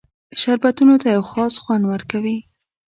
شربتونو 0.41 0.95
ته 1.01 1.07
یو 1.15 1.23
خاص 1.31 1.53
خوند 1.63 1.83
ورکوي. 1.91 2.37